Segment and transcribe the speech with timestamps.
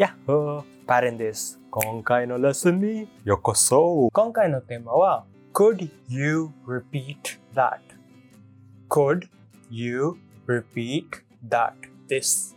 [0.00, 1.60] やっほーパレンです。
[1.70, 9.28] 今回のレッスンにようこそ今回のテーマは Could you repeat that?Could
[9.68, 10.16] you
[10.48, 11.04] repeat
[11.46, 11.72] that?
[12.08, 12.56] です。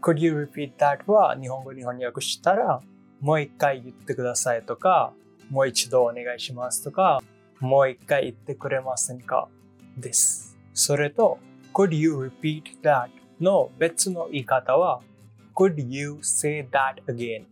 [0.00, 1.00] Could you repeat that?
[1.12, 2.80] は日本語に翻訳したら
[3.20, 5.12] もう一回言ってくださいとか
[5.50, 7.20] もう一度お願いしますとか
[7.60, 9.50] もう一回言ってくれませんか？
[9.98, 10.56] です。
[10.72, 11.38] それと
[11.74, 13.10] Could you repeat that?
[13.42, 15.02] の別の言い方は
[15.57, 17.45] Could you say that again?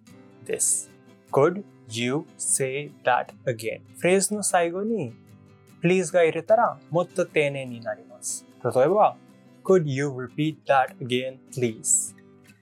[0.45, 0.89] です。
[1.31, 3.81] Could you say that again?
[3.99, 5.13] フレーズの最後に
[5.83, 8.45] please が入れたらもっと丁寧になります。
[8.63, 9.17] 例えば
[9.63, 12.15] Could you repeat that again, please?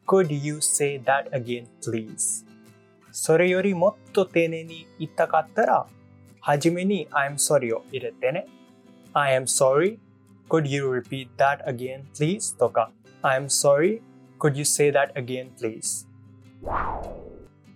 [0.06, 2.46] Could you say that again, please?
[3.12, 5.88] それよりもっと丁寧に言いたかったら、
[6.42, 8.48] はじめに I'm sorry を入れてね。
[9.14, 10.00] I am sorry.
[10.50, 12.58] Could you repeat that again, please?
[12.58, 14.02] とか、I'm sorry.
[14.45, 16.07] Could you say that again, please?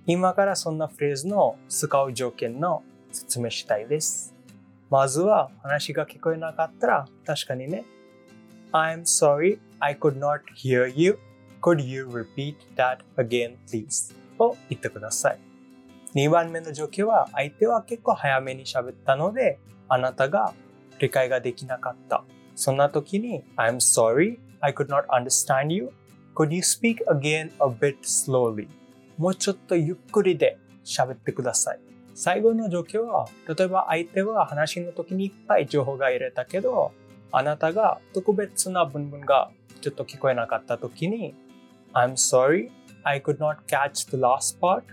[0.05, 4.35] 今からそんなフレーズの使う条件の説明したいです。
[4.91, 7.87] まずは話が聞こえなかったら確かにね
[8.73, 11.19] I'm sorry I could not hear you.
[11.63, 14.15] Could you repeat that again, please?
[14.39, 15.39] を言ってください。
[16.15, 20.53] 2番目の条件は相手は結構早めに喋ったのであなたが
[20.99, 22.25] 理解ができなかった。
[22.55, 25.93] そんな時に I'm sorry I could not understand you.
[26.38, 28.68] Could you speak again a bit slowly?
[29.18, 31.80] もうちょっとゆっくりで喋ってください。
[32.16, 36.92] 最後の状況は、例えば相手は話の時にいっぱい情報が入れたけど、
[37.32, 41.36] あなたが特別な文文がちょっと聞こえなかった時に、
[41.94, 42.70] I'm sorry,
[43.04, 44.84] I could not catch the last part.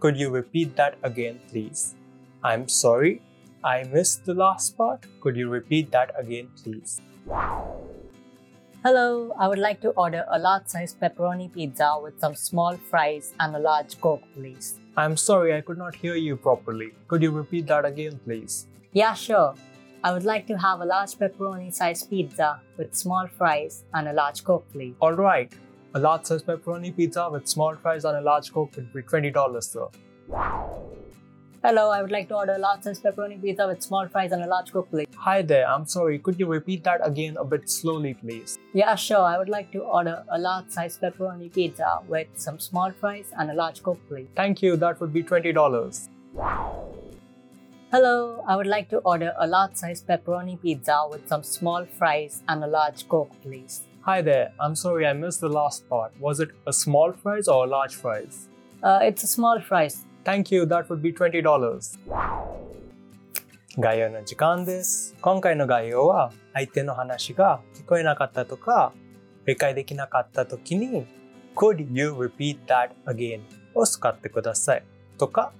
[0.00, 1.96] Could you repeat that again, please?
[2.42, 3.20] I'm sorry,
[3.62, 5.00] I missed the last part.
[5.20, 7.00] Could you repeat that again, please?
[8.85, 13.33] Hello, I would like to order a large size pepperoni pizza with some small fries
[13.39, 14.77] and a large Coke, please.
[14.97, 16.91] I'm sorry, I could not hear you properly.
[17.07, 18.67] Could you repeat that again, please?
[18.91, 19.55] Yeah, sure.
[20.03, 24.13] I would like to have a large pepperoni sized pizza with small fries and a
[24.13, 24.95] large Coke, please.
[24.99, 25.49] All right.
[25.93, 29.63] A large size pepperoni pizza with small fries and a large Coke will be $20,
[29.63, 29.87] sir.
[31.65, 34.43] Hello, I would like to order a large size pepperoni pizza with small fries and
[34.43, 35.07] a large Coke, please.
[35.15, 36.19] Hi there, I'm sorry.
[36.19, 38.57] Could you repeat that again a bit slowly, please?
[38.73, 39.21] Yeah, sure.
[39.21, 43.49] I would like to order a large size pepperoni pizza with some small fries and
[43.49, 44.27] a large Coke, please.
[44.35, 46.09] Thank you, that would be $20.
[47.93, 52.43] Hello, I would like to order a large size pepperoni pizza with some small fries
[52.49, 53.83] and a large Coke, please.
[54.01, 56.11] Hi there, I'm sorry I missed the last part.
[56.19, 58.49] Was it a small fries or a large fries?
[58.83, 60.03] Uh, it's a small fries.
[60.23, 61.99] Thank you, that would be $20.
[63.77, 65.15] 概要の時間です。
[65.19, 68.93] 今回の概要は相手の話が聞こえなかったとか
[69.45, 71.05] 理解できなかった時に
[71.55, 73.41] Could you repeat that again?
[73.75, 74.83] を使ってください。
[75.17, 75.51] とか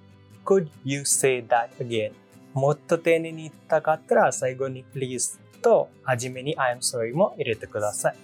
[0.45, 2.13] Could you say that again?
[2.53, 8.15] もっと丁寧に言いたかったら最後に Please と初めに I'm sorry も入れてください。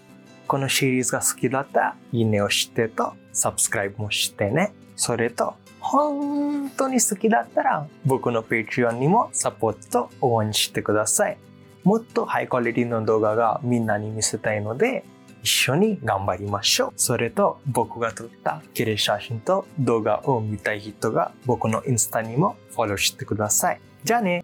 [0.50, 4.74] このシリーズが好きだったらいいねをしてと Subscribe もしてね。
[4.96, 11.38] それと本当に好きだったら僕の Patreon にもサポートと応援してください。
[11.84, 15.06] もっとハイクオリティの動画がみんなに見せたいので
[15.44, 16.94] 一緒に頑張りましょう。
[16.96, 23.80] それと僕が撮った綺麗写真と動画を見たい人が僕のインスタにもフォローしてください。
[24.04, 24.44] じゃあね